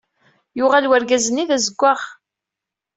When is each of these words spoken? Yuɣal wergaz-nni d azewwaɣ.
Yuɣal 0.57 0.85
wergaz-nni 0.89 1.45
d 1.49 1.51
azewwaɣ. 1.55 1.99